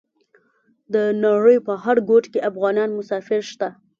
[0.93, 3.69] د نړۍ په هر ګوټ کې افغانان مسافر شته.